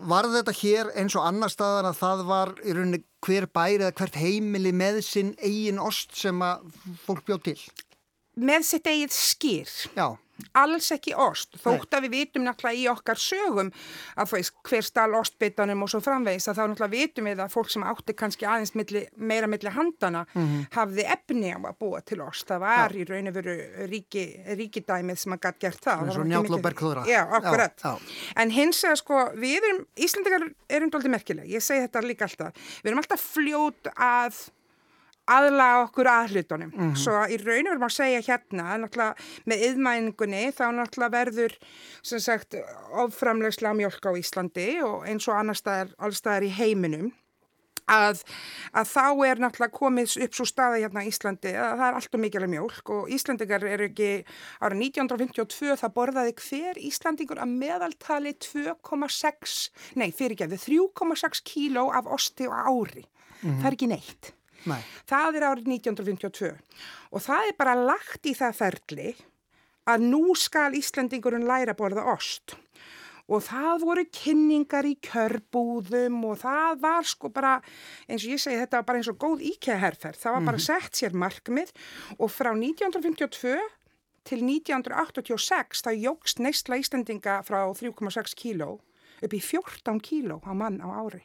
var 0.09 0.29
þetta 0.31 0.55
hér 0.61 0.91
eins 0.99 1.17
og 1.19 1.27
annar 1.27 1.51
staðar 1.51 1.89
að 1.89 1.99
það 1.99 2.23
var 2.29 2.53
í 2.63 2.75
rauninni 2.75 3.01
hver 3.23 3.47
bæri 3.51 3.81
eða 3.81 3.95
hvert 3.99 4.19
heimili 4.19 4.71
með 4.75 5.01
sinn 5.07 5.33
eigin 5.43 5.81
ost 5.83 6.15
sem 6.19 6.39
að 6.43 6.63
fólk 7.05 7.25
bjóð 7.27 7.43
til? 7.49 7.57
Með 8.35 8.67
sitt 8.67 8.87
eigið 8.89 9.15
skýr. 9.15 9.73
Já 9.93 10.07
alls 10.57 10.89
ekki 10.93 11.13
ost, 11.17 11.55
þótt 11.61 11.93
að 11.93 12.07
við 12.07 12.13
vitum 12.17 12.45
náttúrulega 12.45 12.79
í 12.79 12.85
okkar 12.91 13.19
sögum 13.21 13.69
að 14.19 14.33
veist 14.33 14.55
hver 14.65 14.85
stál 14.85 15.15
ostbyttanum 15.17 15.83
og 15.85 15.91
svo 15.91 16.01
framvegis 16.03 16.49
að 16.49 16.59
þá 16.59 16.63
náttúrulega 16.63 16.93
vitum 16.93 17.29
við 17.29 17.43
að 17.43 17.53
fólk 17.53 17.71
sem 17.73 17.85
átti 17.87 18.15
kannski 18.17 18.47
aðeins 18.49 18.73
milli, 18.77 19.03
meira 19.15 19.49
milli 19.49 19.73
handana 19.73 20.23
mm 20.25 20.41
-hmm. 20.41 20.65
hafði 20.73 21.05
efni 21.15 21.53
á 21.53 21.59
að 21.59 21.77
búa 21.79 22.01
til 22.01 22.21
ost 22.25 22.47
það 22.49 22.65
var 22.65 22.91
já. 22.91 22.97
í 23.01 23.05
raun 23.09 23.29
og 23.29 23.37
veru 23.37 23.55
ríki, 23.91 24.25
ríkidæmið 24.59 25.21
sem 25.21 25.33
að 25.33 25.43
gætt 25.45 25.59
gert 25.59 25.83
það 25.83 26.01
það 26.01 26.09
Já, 27.07 27.21
já. 27.83 27.99
En 28.35 28.49
hins 28.49 28.83
að 28.83 28.95
sko, 28.95 29.29
við 29.35 29.61
erum 29.61 29.85
Íslandingar 29.95 30.49
erum 30.69 30.89
doldið 30.89 31.11
merkileg, 31.11 31.45
ég 31.49 31.61
segi 31.61 31.85
þetta 31.87 32.01
líka 32.01 32.25
alltaf 32.25 32.53
við 32.81 32.91
erum 32.91 33.03
alltaf 33.03 33.21
fljót 33.21 33.93
að 33.95 34.49
aðlaga 35.29 35.83
okkur 35.85 36.09
aðhlutunum. 36.11 36.71
Mm 36.73 36.91
-hmm. 36.91 36.95
Svo 36.99 37.23
í 37.27 37.37
raun 37.39 37.67
og 37.67 37.73
veru 37.73 37.83
má 37.83 37.89
segja 37.89 38.21
hérna, 38.21 39.15
með 39.45 39.65
yðmæningunni 39.67 40.51
þá 40.51 40.65
náttúrulega 40.71 41.11
verður 41.11 41.57
sem 42.01 42.19
sagt 42.19 42.55
oframlegslega 42.91 43.73
mjölk 43.73 44.05
á 44.05 44.11
Íslandi 44.19 44.83
og 44.83 45.07
eins 45.07 45.27
og 45.27 45.35
annar 45.35 45.55
staðar, 45.55 45.93
allstaðar 45.97 46.43
í 46.43 46.49
heiminum 46.49 47.13
að, 47.89 48.21
að 48.73 48.89
þá 48.89 49.07
er 49.27 49.41
náttúrulega 49.41 49.75
komið 49.75 50.15
upp 50.25 50.37
svo 50.37 50.45
staða 50.47 50.79
hérna 50.81 51.03
í 51.03 51.11
Íslandi 51.11 51.53
að 51.55 51.73
það 51.79 51.87
er 51.87 51.97
alltaf 51.99 52.21
mikilvæg 52.23 52.51
mjölk 52.53 52.91
og 52.95 53.09
Íslandingar 53.13 53.65
eru 53.67 53.87
ekki 53.89 54.11
ára 54.63 54.77
1952 54.77 55.79
það 55.81 55.95
borðaði 55.97 56.35
hver 56.43 56.79
Íslandingur 56.91 57.41
að 57.43 57.57
meðaltali 57.63 58.35
2,6 58.47 59.57
nei 59.99 60.11
fyrir 60.11 60.37
ekki 60.37 60.47
að 60.47 60.55
þið 60.55 60.69
3,6 60.69 61.43
kíló 61.49 61.89
af 61.91 62.07
osti 62.07 62.47
á 62.47 62.55
ári. 62.67 63.05
Mm 63.41 63.49
-hmm. 63.49 63.59
Það 63.59 63.67
er 63.67 63.77
ekki 63.77 63.91
neitt. 63.91 64.33
Nei. 64.69 64.81
Það 65.09 65.37
er 65.39 65.45
árið 65.49 65.69
1952 65.75 66.51
og 67.11 67.23
það 67.23 67.49
er 67.49 67.55
bara 67.59 67.77
lagt 67.77 68.27
í 68.29 68.35
það 68.37 68.59
ferli 68.59 69.13
að 69.89 70.05
nú 70.07 70.35
skal 70.39 70.71
Íslandingurinn 70.77 71.47
læra 71.47 71.75
borða 71.75 72.05
ost 72.13 72.55
og 73.31 73.43
það 73.45 73.85
voru 73.87 74.03
kynningar 74.11 74.87
í 74.87 74.97
körbúðum 75.03 76.17
og 76.27 76.41
það 76.41 76.81
var 76.83 77.07
sko 77.07 77.31
bara, 77.31 77.53
eins 78.07 78.25
og 78.25 78.35
ég 78.35 78.41
segi 78.43 78.59
þetta 78.59 78.81
var 78.81 78.87
bara 78.89 78.99
eins 78.99 79.11
og 79.11 79.19
góð 79.21 79.45
íkjæðherferð, 79.53 80.19
það 80.19 80.35
var 80.35 80.43
bara 80.49 80.57
-hmm. 80.57 80.67
sett 80.67 80.99
sér 80.99 81.13
markmið 81.15 81.71
og 82.19 82.31
frá 82.31 82.51
1952 82.51 83.59
til 84.23 84.43
1986 84.43 85.83
það 85.83 86.03
jógst 86.03 86.39
neistla 86.39 86.79
Íslandinga 86.79 87.43
frá 87.43 87.63
3,6 87.71 88.35
kíló 88.35 88.79
upp 89.23 89.33
í 89.33 89.39
14 89.39 89.99
kíló 89.99 90.39
á 90.43 90.51
mann 90.53 90.81
á 90.83 90.87
ári 90.91 91.23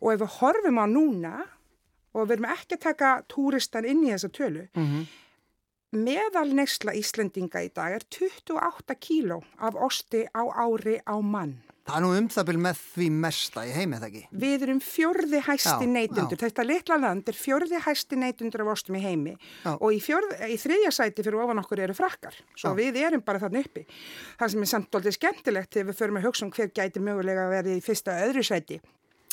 og 0.00 0.12
ef 0.12 0.20
við 0.20 0.34
horfum 0.38 0.78
á 0.78 0.86
núna 0.86 1.34
og 2.14 2.28
við 2.28 2.38
erum 2.38 2.48
ekki 2.54 2.78
að 2.78 2.86
taka 2.88 3.12
túristan 3.28 3.84
inn 3.90 4.04
í 4.06 4.12
þessa 4.14 4.30
tölu. 4.32 4.66
Mm 4.74 4.88
-hmm. 4.88 5.06
Meðal 5.94 6.48
neysla 6.54 6.94
Íslendinga 6.98 7.62
í 7.62 7.68
dag 7.74 7.92
er 7.94 8.02
28 8.10 8.96
kíló 8.98 9.42
af 9.62 9.74
osti 9.74 10.24
á 10.34 10.42
ári 10.42 10.98
á 11.06 11.14
mann. 11.22 11.60
Það 11.84 11.96
er 11.98 12.00
nú 12.00 12.10
um 12.16 12.28
það 12.32 12.46
byrj 12.48 12.60
með 12.64 12.78
því 12.94 13.06
mesta 13.12 13.62
í 13.68 13.72
heimið, 13.76 14.04
ekki? 14.06 14.22
Við 14.32 14.62
erum 14.64 14.78
fjörði 14.80 15.40
hæsti 15.44 15.84
Já, 15.84 15.90
neytundur. 15.92 16.38
já. 16.38 16.42
Þetta 16.46 16.64
litla 16.64 16.96
land 16.96 17.28
er 17.28 17.36
fjörði 17.36 17.80
hæsti 17.84 18.16
neytundur 18.16 18.64
af 18.64 18.70
ostum 18.72 18.96
í 18.96 19.02
heimi 19.04 19.34
Já. 19.36 19.74
og 19.76 19.92
í, 19.92 20.00
fjörð, 20.00 20.32
í 20.48 20.56
þriðja 20.56 20.92
sæti 20.96 21.22
fyrir 21.26 21.44
ofan 21.44 21.60
okkur 21.60 21.84
eru 21.84 21.94
frakkar. 21.94 22.34
Svo 22.56 22.72
við 22.78 22.96
erum 22.96 23.20
bara 23.20 23.38
þarna 23.38 23.60
uppi. 23.60 23.84
Það 24.40 24.54
sem 24.54 24.64
er 24.64 24.72
samt 24.72 24.90
doldið 24.96 25.18
skemmtilegt 25.18 25.76
þegar 25.76 25.90
við 25.90 26.00
förum 26.00 26.16
að 26.22 26.26
hugsa 26.30 26.46
um 26.46 26.54
hver 26.56 26.72
gæti 26.72 27.04
mögulega 27.04 27.44
að 27.44 27.50
vera 27.58 27.76
í 27.76 27.84
fyrsta 27.84 28.16
öðru 28.24 28.42
sæti. 28.48 28.80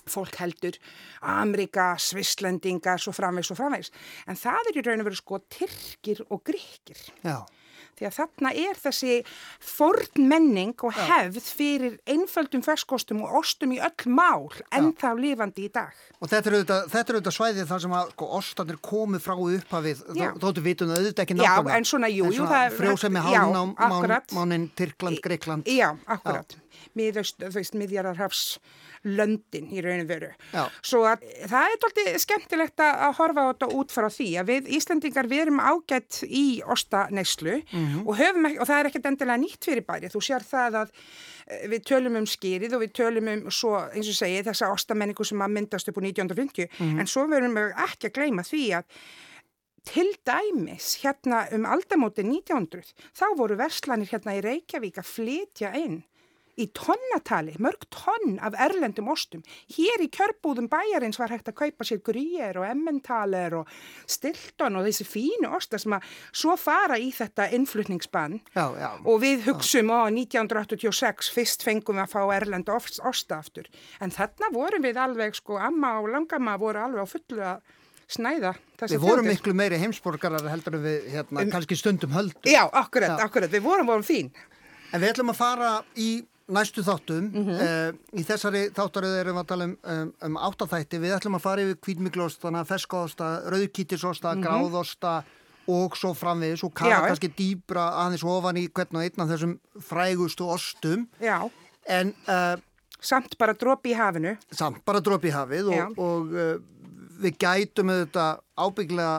Fólk 0.09 0.35
heldur 0.41 0.77
Amerika, 1.21 1.95
Svisslendingar, 2.01 2.97
svo 3.01 3.13
framvegs 3.15 3.51
og 3.53 3.59
framvegs. 3.61 3.91
En 4.27 4.35
það 4.39 4.71
er 4.71 4.79
í 4.81 4.85
raun 4.87 5.03
og 5.03 5.09
veru 5.11 5.19
sko 5.19 5.41
Tyrkir 5.51 6.23
og 6.29 6.43
Gríkir. 6.47 7.01
Já. 7.23 7.41
Því 8.01 8.07
að 8.07 8.15
þarna 8.15 8.51
er 8.57 8.77
þessi 8.81 9.15
forn 9.61 10.23
menning 10.25 10.71
og 10.87 10.95
hefð 10.95 11.37
fyrir 11.53 11.97
einföldum 12.09 12.63
ferskostum 12.65 13.19
og 13.27 13.35
ostum 13.43 13.75
í 13.75 13.77
öll 13.83 14.07
mál 14.09 14.47
en 14.73 14.87
þá 14.97 15.11
lifandi 15.19 15.67
í 15.67 15.71
dag. 15.75 15.91
Og 16.17 16.31
þetta 16.31 16.49
er 16.49 16.57
auðvitað, 16.57 17.27
er 17.27 17.35
svæðið 17.35 17.69
þar 17.69 17.83
sem 17.85 17.95
að 17.99 18.13
sko, 18.15 18.29
ostanir 18.39 18.79
komið 18.81 19.25
frá 19.27 19.35
upphafið, 19.37 20.01
Já. 20.17 20.31
þó, 20.31 20.41
þóttu 20.45 20.65
vitum 20.65 20.89
það 20.93 21.01
auðvitað 21.03 21.23
ekki 21.27 21.37
Já, 21.37 21.43
nákvæmlega. 21.43 21.77
en 21.77 21.89
svona, 21.91 22.09
jú, 22.15 22.25
En 22.25 22.31
jú, 22.39 22.47
það 22.49 22.65
er- 22.65 22.77
Frjósemi 22.79 23.19
já, 23.21 23.27
hálfnám, 23.27 23.75
akkurat. 23.77 24.27
mánin, 24.39 24.69
Tyrkland, 24.75 25.21
Greikland. 25.21 25.65
Já, 25.65 25.89
akkurat. 26.07 26.47
Veist, 26.47 26.60
miðjararhafs 27.77 28.59
löndin 29.03 29.69
í 29.73 29.81
rauninu 29.81 30.05
veru. 30.09 30.29
Já. 30.53 30.67
Svo 30.85 31.01
að 31.09 31.23
það 31.49 31.71
er 31.73 31.79
doldið 31.81 32.09
skemmtilegt 32.21 32.83
að 32.85 33.15
horfa 33.17 33.41
á 33.41 33.49
þetta 33.51 33.69
út 33.79 33.91
frá 33.95 34.07
því 34.13 34.27
að 34.41 34.51
við 34.51 34.69
Íslandingar 34.77 35.29
við 35.31 35.41
erum 35.47 35.59
ágætt 35.63 36.21
í 36.27 36.43
ostaneyslu 36.65 37.63
Mhm. 37.71 38.03
og, 38.07 38.13
höfum 38.19 38.45
ekki, 38.49 38.59
og 38.61 38.67
það 38.67 38.79
er 38.79 38.89
ekkert 38.91 39.09
endilega 39.11 39.41
nýtt 39.41 39.65
fyrir 39.65 39.85
bæri. 39.85 40.11
Þú 40.13 40.21
sér 40.21 40.45
það 40.45 40.77
að 40.83 40.89
eh, 41.47 41.67
við 41.67 41.83
tölum 41.89 42.15
um 42.17 42.25
skýrið 42.25 42.73
og 42.77 42.81
við 42.85 42.93
tölum 42.93 43.27
um 43.33 43.49
svo, 43.51 43.73
eins 43.91 44.07
og 44.07 44.15
segi, 44.21 44.43
þessa 44.45 44.69
ostamenningu 44.71 45.25
sem 45.25 45.39
að 45.41 45.51
myndast 45.57 45.89
upp 45.89 45.97
á 45.97 46.01
1950 46.05 46.69
Mhm. 46.79 46.99
en 46.99 47.05
svo 47.07 47.27
verum 47.27 47.53
við 47.57 47.73
ekki 47.75 48.09
að 48.09 48.13
gleyma 48.13 48.41
því 48.45 48.63
að 48.77 48.83
Til 49.83 50.13
dæmis 50.23 51.01
hérna 51.01 51.51
um 51.55 51.63
aldamóti 51.65 52.21
1900 52.21 52.93
þá 53.17 53.23
voru 53.35 53.55
verslanir 53.57 54.05
hérna 54.11 54.35
í 54.37 54.41
Reykjavík 54.45 54.99
að 55.01 55.07
flytja 55.09 55.71
inn 55.75 56.03
í 56.61 56.67
tonnatali, 56.77 57.55
mörg 57.59 57.83
tonn 57.93 58.37
af 58.45 58.53
erlendum 58.61 59.09
ostum. 59.13 59.41
Hér 59.75 60.03
í 60.05 60.09
kjörbúðum 60.13 60.69
bæjarins 60.71 61.19
var 61.19 61.33
hægt 61.33 61.49
að 61.51 61.57
kaupa 61.63 61.87
sér 61.87 62.01
grýjar 62.05 62.59
og 62.61 62.67
emmentaler 62.69 63.55
og 63.61 63.67
stilton 64.09 64.77
og 64.79 64.85
þessi 64.87 65.07
fínu 65.09 65.51
osta 65.57 65.79
sem 65.81 65.95
að 65.97 66.05
svo 66.31 66.55
fara 66.59 66.97
í 67.01 67.09
þetta 67.15 67.49
innflutningsbann 67.57 68.39
og 68.61 69.19
við 69.23 69.45
hugsum 69.49 69.91
á 69.91 70.07
1986 70.11 71.31
fyrst 71.35 71.63
fengum 71.65 71.97
við 71.99 72.05
að 72.07 72.13
fá 72.15 72.21
erlend 72.37 72.69
ost- 72.73 73.01
osta 73.07 73.39
aftur. 73.41 73.67
En 74.01 74.11
þarna 74.13 74.51
vorum 74.53 74.83
við 74.85 74.97
alveg 75.01 75.35
sko, 75.37 75.57
amma 75.57 75.97
og 76.01 76.09
langamma 76.13 76.57
voru 76.61 76.79
alveg 76.85 77.03
á 77.03 77.07
fullu 77.09 77.41
að 77.55 77.61
snæða 78.11 78.55
Við 78.81 78.97
vorum 78.99 79.23
tegundir. 79.23 79.37
miklu 79.37 79.53
meiri 79.55 79.77
heimsborgarar 79.79 80.47
heldur 80.51 80.75
en 80.75 80.83
við 80.83 81.03
hérna, 81.13 81.45
kannski 81.53 81.77
stundum 81.77 82.11
höldum. 82.11 82.41
Já, 82.49 82.65
akkurat, 82.73 83.13
Já. 83.19 83.25
akkurat, 83.27 83.49
við 83.53 83.61
vorum 83.63 83.85
vorum 83.87 84.03
fín. 84.03 84.31
En 84.91 84.99
við 84.99 85.13
ætlum 85.13 85.29
að 85.31 85.37
fara 85.37 85.83
í 85.95 86.25
næstu 86.53 86.83
þáttum. 86.85 87.27
Mhm. 87.31 87.57
uh, 87.57 88.17
í 88.19 88.23
þessari 88.27 88.63
þáttaröðu 88.75 89.19
erum 89.21 89.37
við 89.37 89.43
að 89.43 89.51
tala 89.51 89.67
um, 89.69 89.75
um, 89.95 90.09
um 90.29 90.39
áttaþætti. 90.49 91.01
Við 91.03 91.15
ætlum 91.17 91.37
að 91.39 91.45
fara 91.45 91.65
yfir 91.65 91.79
kvítmiklóstana, 91.87 92.65
ferskósta, 92.67 93.29
rauðkítisosta, 93.53 94.35
gráðosta 94.41 95.21
og 95.71 95.95
svo 95.95 96.11
framvegis 96.17 96.63
og 96.65 96.73
já. 96.73 96.97
kannski 97.05 97.29
dýbra 97.37 97.85
aðeins 98.03 98.25
ofan 98.27 98.57
í 98.59 98.65
hvern 98.67 98.97
og 98.97 99.05
einn 99.05 99.23
af 99.23 99.29
þessum 99.31 99.57
frægustu 99.79 100.49
ostum. 100.49 101.07
Já, 101.21 101.49
En 101.89 102.11
uh, 102.29 102.59
samt 103.01 103.37
bara 103.41 103.55
dropi 103.57 103.95
í 103.95 103.97
hafinu. 103.97 104.35
samt 104.53 104.83
bara 104.85 105.01
dropi 105.01 105.31
í 105.31 105.33
hafið 105.33 105.71
og, 105.73 105.97
og 105.97 106.33
uh, 106.35 106.55
við 107.21 107.37
gætum 107.41 107.89
auðvitað 107.89 108.41
ábygglega 108.57 109.15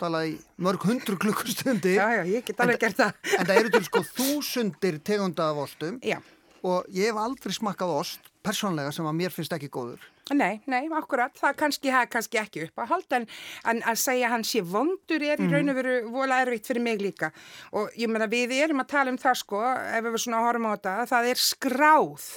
tala 0.00 0.22
í 0.28 0.34
mörg 0.60 0.82
hundru 0.84 1.16
klukkustundir. 1.16 1.96
Já, 1.96 2.08
já, 2.18 2.22
ég 2.28 2.44
get 2.44 2.58
alveg 2.60 2.80
gert 2.82 2.98
það. 2.98 3.20
En 3.38 3.46
það 3.48 3.60
eru 3.60 3.70
til 3.76 3.84
sko 3.86 4.02
þúsundir 4.10 4.98
tegunda 5.06 5.50
af 5.52 5.62
ostum 5.66 6.00
Já, 6.04 6.18
og 6.66 6.90
ég 6.94 7.10
hef 7.10 7.20
aldrei 7.20 7.54
smakkað 7.54 7.94
ost 8.00 8.30
persónlega 8.46 8.92
sem 8.94 9.06
að 9.06 9.18
mér 9.20 9.34
finnst 9.34 9.54
ekki 9.54 9.70
góður. 9.72 10.02
nei, 10.34 10.60
nei, 10.66 10.88
akkurat, 10.98 11.34
það 11.38 11.54
kannski, 11.60 11.92
það 11.94 12.08
kannski 12.10 12.40
ekki 12.40 12.64
upp 12.66 12.82
að 12.82 12.90
halda 12.94 13.20
en, 13.20 13.28
en 13.70 13.82
að 13.86 14.00
segja 14.02 14.30
hann 14.32 14.46
sé 14.46 14.62
vondur 14.66 15.22
er 15.22 15.42
í 15.42 15.46
raun 15.52 15.70
og 15.70 15.78
veru 15.78 15.94
vola 16.10 16.40
erfitt 16.42 16.66
fyrir 16.66 16.82
mig 16.82 17.02
líka. 17.02 17.30
Og 17.78 17.94
ég 17.98 18.10
meina 18.10 18.26
við 18.30 18.56
erum 18.58 18.82
að 18.82 18.90
tala 18.96 19.14
um 19.14 19.20
það 19.22 19.38
sko, 19.42 19.62
ef 19.62 20.08
við 20.08 20.18
svona 20.24 20.42
horfum 20.46 20.66
á 20.66 20.74
þetta, 20.74 20.96
það 21.12 21.30
er 21.30 21.42
skráð 21.46 22.28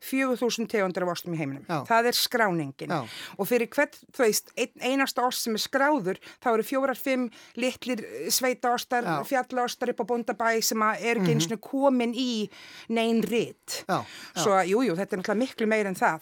4000 0.00 0.68
tegundir 0.70 1.02
af 1.06 1.12
ostum 1.14 1.34
í 1.34 1.38
heiminum. 1.38 1.64
Já. 1.68 1.84
Það 1.88 2.06
er 2.10 2.18
skráningin. 2.18 2.88
Já. 2.90 3.00
Og 3.38 3.48
fyrir 3.48 3.68
hvert, 3.68 3.98
þú 4.12 4.24
veist, 4.26 4.50
ein, 4.56 4.72
einasta 4.80 5.24
ost 5.26 5.42
sem 5.46 5.54
er 5.54 5.62
skráður, 5.64 6.18
þá 6.42 6.48
eru 6.54 6.62
fjórar, 6.66 6.96
fimm 6.98 7.28
litlir 7.56 8.02
sveitaostar, 8.30 9.04
Já. 9.04 9.18
Mhm. 9.20 9.28
fjallaostar 9.30 9.90
upp 9.94 10.00
á 10.00 10.04
bóndabæ 10.10 10.62
sem 10.62 10.82
er 10.82 11.16
ekki 11.20 11.34
eins 11.34 11.50
og 11.52 11.60
komin 11.60 12.14
í 12.14 12.48
neyn 12.88 13.22
rit. 13.22 13.84
Já, 13.88 14.04
já. 14.04 14.42
Svo, 14.42 14.56
jú, 14.66 14.82
jú, 14.86 14.94
þetta 14.96 15.12
er 15.16 15.22
náttúrulega 15.22 15.38
miklu 15.42 15.66
meir 15.66 15.86
en 15.86 15.94
það. 15.94 16.20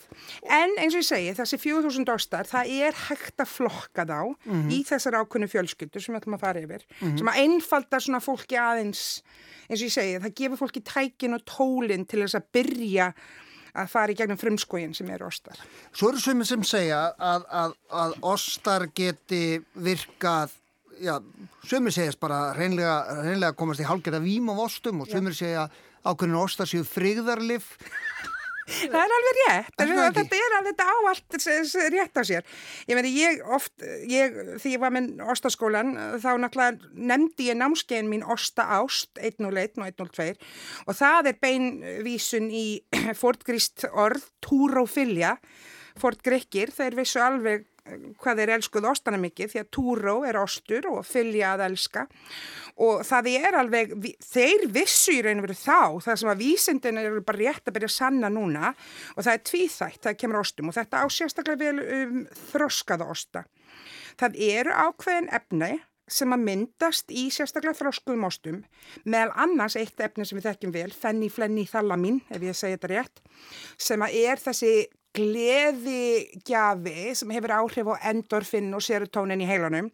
En 0.49 0.69
eins 0.77 0.93
og 0.95 1.01
ég 1.01 1.07
segi, 1.09 1.33
þessi 1.37 1.57
4000 1.59 2.09
ostar, 2.13 2.45
það 2.45 2.69
er 2.89 2.93
hægt 3.07 3.37
að 3.37 3.47
flokka 3.47 4.05
þá 4.05 4.35
Mhm. 4.45 4.69
í 4.71 4.83
þessar 4.85 5.13
ákunni 5.23 5.47
fjölskyldur 5.49 6.01
sem 6.01 6.15
við 6.15 6.21
ætlum 6.21 6.35
að 6.37 6.39
fara 6.39 6.61
yfir, 6.61 6.83
sem 6.99 7.27
að 7.27 7.39
einfalda 7.43 7.99
svona 7.99 8.19
fólki 8.21 8.55
aðeins, 8.57 9.21
eins 9.69 9.81
og 9.81 9.87
ég 9.87 9.93
segi, 9.93 10.19
það 10.19 10.35
gefur 10.35 10.57
fólki 10.67 10.81
tækin 10.83 11.33
og 11.33 11.45
tólin 11.45 12.07
til 12.07 12.21
þess 12.23 12.35
að 12.35 12.43
byrja 12.53 13.13
að 13.73 13.91
fara 13.91 14.13
í 14.13 14.17
gegnum 14.17 14.39
frumskóin 14.39 14.95
sem 14.97 15.09
eru 15.13 15.27
ostar. 15.29 15.59
Svo 15.93 16.11
eru 16.11 16.21
sumir 16.23 16.47
sem 16.49 16.63
segja 16.67 17.01
að, 17.17 17.45
að, 17.63 17.75
að 18.03 18.15
ostar 18.31 18.87
geti 18.95 19.43
virkað, 19.73 20.55
já, 21.01 21.15
sumir 21.69 21.95
segjast 21.95 22.21
bara 22.21 22.49
reynlega, 22.57 22.97
reynlega 23.23 23.57
komast 23.59 23.83
í 23.83 23.87
hálfgerða 23.89 24.23
vím 24.25 24.51
af 24.53 24.65
ostum 24.69 25.03
og 25.03 25.11
sumir 25.11 25.37
segja 25.37 25.69
ákveðinu 26.03 26.43
ostar 26.43 26.69
séu 26.69 26.85
frigðarlif. 26.87 27.73
Það 28.69 28.99
er 29.01 29.13
alveg 29.17 29.37
rétt, 29.39 29.73
Er 29.81 29.87
það 29.89 30.17
þetta, 30.19 30.39
er 30.39 30.55
að 30.59 30.67
þetta 30.69 30.85
á 30.85 30.95
allt 31.11 31.37
s- 31.39 31.71
s- 31.73 31.89
rétt 31.93 32.19
á 32.19 32.23
sér. 32.29 32.43
Ég 32.89 32.95
meni, 32.99 33.11
ég 33.17 33.41
oft, 33.55 33.73
ég, 34.07 34.35
því 34.61 34.73
ég 34.75 34.83
var 34.83 34.93
með 34.93 35.23
ostaskólan, 35.33 35.93
þá 36.21 36.29
náttúrulega 36.43 36.91
nefndi 36.93 37.49
ég 37.49 37.57
námskeiðin 37.59 38.11
mín 38.11 38.25
Osta 38.29 38.67
Ást, 38.79 39.09
101 39.17 39.77
og 39.79 39.87
102 39.89 40.35
og 40.87 40.95
það 40.99 41.31
er 41.33 41.39
beinvísun 41.41 42.49
í 42.53 42.65
fortgrist 43.21 43.87
orð, 43.93 44.23
túrófilja, 44.45 45.37
fortgrekkir, 46.01 46.71
þeir 46.75 46.97
vissu 46.99 47.21
alveg 47.23 47.65
eh, 47.85 47.97
hvað 48.21 48.41
þeir 48.41 48.53
elskuð 48.57 48.87
ostana 48.91 49.19
mikið 49.21 49.53
því 49.53 49.61
að 49.63 49.71
túró 49.75 50.15
er 50.27 50.39
ostur 50.39 50.87
og 50.91 51.03
fylja 51.07 51.53
að 51.55 51.65
elska 51.69 52.05
og 52.79 53.03
það 53.07 53.29
er 53.33 53.57
alveg, 53.59 53.95
þeir 54.23 54.65
vissu 54.71 55.17
í 55.17 55.23
raun 55.25 55.41
og 55.41 55.49
veru 55.49 55.57
þá, 55.59 55.81
það 56.05 56.21
sem 56.21 56.31
að 56.31 56.43
vísindin 56.45 57.01
eru 57.01 57.23
bara 57.25 57.43
rétt 57.43 57.67
að 57.67 57.75
byrja 57.75 57.91
að 57.91 57.97
sanna 57.97 58.31
núna 58.31 58.71
og 59.15 59.25
það 59.25 59.33
er 59.33 59.45
tvíþætt, 59.51 60.01
það 60.07 60.19
kemur 60.23 60.41
ostum 60.43 60.71
og 60.71 60.77
þetta 60.79 61.03
á 61.03 61.05
sérstaklega 61.11 61.63
vel 61.65 61.83
um 61.99 62.23
þroskaða 62.53 63.09
osta. 63.11 63.45
Það 64.19 64.41
eru 64.49 64.75
ákveðin 64.75 65.31
efni 65.35 65.73
sem 66.09 66.33
að 66.33 66.45
myndast 66.45 67.11
í 67.13 67.27
sérstaklega 67.33 67.77
þroskuðum 67.77 68.25
ostum, 68.27 68.61
meðal 69.05 69.33
annars 69.45 69.77
eitt 69.79 69.99
efni 70.01 70.25
sem 70.25 70.39
við 70.39 70.49
þekkjum 70.49 70.73
vel, 70.73 70.89
fenni-flenni-þalamin, 70.95 72.21
ef 72.33 72.45
ég 72.45 72.57
segi 72.57 72.77
þetta 72.77 72.91
rétt, 72.93 73.21
sem 73.77 74.05
að 74.05 74.17
er 74.23 74.41
þessi 74.41 74.73
gleðigjafi 75.17 77.13
sem 77.17 77.33
hefur 77.33 77.55
áhrif 77.59 77.91
á 77.91 77.95
endorfinn 78.11 78.73
og 78.77 78.83
serotonin 78.85 79.41
í 79.43 79.49
heilanum 79.49 79.91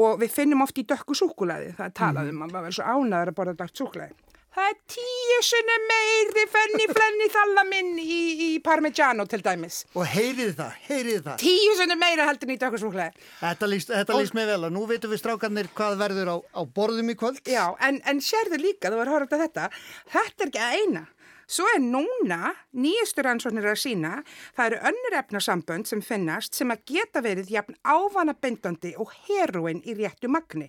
og 0.00 0.20
við 0.22 0.34
finnum 0.34 0.64
oft 0.64 0.78
í 0.80 0.86
dökku 0.88 1.16
súkulaði, 1.18 1.74
það 1.76 1.86
er 1.88 1.94
talað 1.98 2.32
um 2.32 2.44
að 2.46 2.52
maður 2.54 2.70
er 2.70 2.76
svo 2.78 2.90
ánæður 2.90 3.32
að 3.32 3.38
borða 3.40 3.56
dökkt 3.58 3.80
súkulaði. 3.82 4.18
Það 4.50 4.66
er 4.66 4.78
tíu 4.90 5.36
sunni 5.46 5.74
meiri 5.86 6.42
fenni-flenni 6.50 7.26
þalamin 7.30 7.90
í, 8.02 8.16
í 8.46 8.58
Parmigiano 8.66 9.22
til 9.30 9.38
dæmis. 9.46 9.84
Og 9.94 10.08
heyrið 10.10 10.56
það, 10.58 10.72
heyrið 10.88 11.20
það. 11.28 11.36
Tíu 11.44 11.76
sunni 11.78 11.96
meira 12.00 12.26
heldur 12.26 12.50
í 12.50 12.56
dökku 12.58 12.80
súkulaði. 12.82 13.28
Þetta 13.38 13.68
líst, 13.70 13.92
þetta 13.94 14.18
líst 14.18 14.34
mér 14.34 14.50
vel 14.50 14.58
að 14.66 14.74
nú 14.74 14.82
veitum 14.90 15.14
við 15.14 15.22
strákarnir 15.22 15.70
hvað 15.78 16.02
verður 16.02 16.32
á, 16.34 16.36
á 16.50 16.62
borðum 16.66 17.14
í 17.14 17.16
kvöld. 17.20 17.38
Já, 17.46 17.62
en, 17.78 18.02
en 18.10 18.22
sérðu 18.26 18.58
líka, 18.58 18.90
þú 18.90 18.98
var 18.98 19.12
að 19.12 19.18
horfa 19.20 19.40
þetta, 19.44 19.70
þetta 20.16 20.46
er 20.46 20.50
ekki 20.50 20.64
að 20.66 20.78
eina. 20.80 21.06
Svo 21.50 21.66
er 21.74 21.80
núna, 21.82 22.52
nýjastur 22.78 23.26
ansvörnir 23.26 23.66
að 23.72 23.80
sína, 23.82 24.10
það 24.54 24.68
eru 24.68 24.76
önnur 24.90 25.16
efnasambönd 25.18 25.88
sem 25.90 26.02
finnast 26.04 26.54
sem 26.54 26.70
að 26.70 26.84
geta 26.92 27.22
verið 27.24 27.50
jafn 27.50 27.74
ávanabindandi 27.82 28.92
og 29.02 29.10
heroin 29.26 29.82
í 29.82 29.96
réttu 29.98 30.30
magni. 30.30 30.68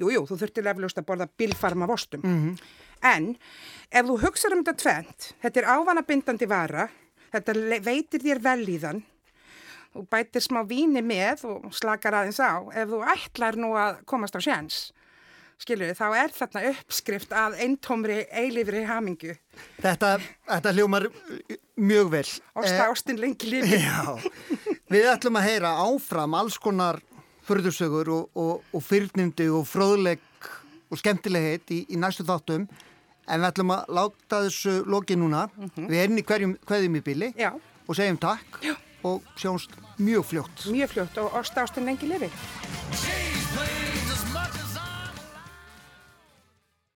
Jú, 0.00 0.08
jú, 0.12 0.22
þú 0.28 0.38
þurftir 0.40 0.70
eflaust 0.72 1.00
að 1.00 1.08
borða 1.10 1.28
bilfarma 1.36 1.88
vostum. 1.88 2.24
En 3.04 3.28
ef 3.90 4.08
þú 4.08 4.16
hugsaður 4.24 4.56
um 4.56 4.64
þetta 4.64 4.80
tvent, 4.80 5.28
þetta 5.44 5.60
er 5.60 5.68
ávanabindandi 5.76 6.48
vara, 6.48 6.88
þetta 7.34 7.58
veitir 7.84 8.24
þér 8.24 8.40
vel 8.48 8.64
í 8.72 8.80
þann, 8.80 9.04
þú 9.92 10.08
bætir 10.16 10.44
smá 10.44 10.62
víni 10.68 11.04
með 11.04 11.44
og 11.52 11.72
slakar 11.76 12.16
aðeins 12.16 12.40
á 12.40 12.64
ef 12.72 12.88
þú 12.88 13.04
ætlar 13.12 13.60
nú 13.60 13.74
að 13.76 14.00
komast 14.08 14.36
á 14.36 14.40
sjans 14.40 14.86
skilur 15.62 15.94
þá 15.96 16.06
er 16.20 16.32
þarna 16.34 16.62
uppskrift 16.72 17.32
að 17.36 17.58
eintómri 17.64 18.18
eilifri 18.30 18.84
hamingu. 18.88 19.36
Þetta, 19.80 20.16
þetta 20.50 20.72
hljómar 20.76 21.08
mjög 21.76 22.12
vel. 22.12 22.24
Ásta 22.54 22.74
eh, 22.76 22.90
ástin 22.90 23.20
lengi 23.20 23.50
lífi. 23.50 23.80
Já, 23.86 24.16
við 24.92 25.10
ætlum 25.12 25.40
að 25.40 25.48
heyra 25.50 25.74
áfram 25.86 26.36
alls 26.38 26.58
konar 26.62 27.00
förðursögur 27.46 28.10
og, 28.10 28.30
og, 28.34 28.64
og 28.74 28.84
fyrrnindi 28.84 29.48
og 29.54 29.66
fróðleg 29.70 30.22
og 30.90 31.00
skemmtilegheit 31.00 31.70
í, 31.74 31.84
í 31.90 31.98
næstu 32.00 32.26
þáttum 32.26 32.66
en 33.26 33.42
við 33.42 33.48
ætlum 33.48 33.74
að 33.74 33.94
láta 33.98 34.42
þessu 34.46 34.80
loki 34.86 35.16
núna. 35.18 35.46
Mm 35.54 35.70
-hmm. 35.70 35.88
Við 35.90 36.02
erum 36.02 36.18
í 36.18 36.26
hverjum, 36.26 36.56
hverjum 36.66 36.96
í 36.96 37.02
bili 37.02 37.32
Já. 37.38 37.52
og 37.86 37.96
segjum 37.96 38.18
takk 38.18 38.62
Já. 38.62 38.74
og 39.02 39.22
sjáumst 39.36 39.70
mjög 39.98 40.24
fljótt. 40.24 40.66
Mjög 40.70 40.88
fljótt 40.90 41.18
og 41.18 41.32
ásta 41.34 41.62
ástin 41.62 41.84
lengi 41.84 42.06
lífi. 42.06 42.30